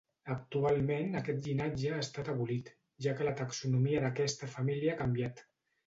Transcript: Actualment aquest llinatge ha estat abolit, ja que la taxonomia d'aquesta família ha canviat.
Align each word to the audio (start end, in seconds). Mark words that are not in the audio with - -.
Actualment 0.35 1.19
aquest 1.19 1.49
llinatge 1.49 1.93
ha 1.97 2.01
estat 2.05 2.33
abolit, 2.35 2.73
ja 3.07 3.17
que 3.21 3.31
la 3.31 3.37
taxonomia 3.45 4.05
d'aquesta 4.09 4.55
família 4.59 4.97
ha 4.99 5.03
canviat. 5.07 5.51